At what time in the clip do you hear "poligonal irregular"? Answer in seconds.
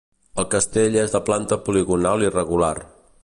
1.67-2.75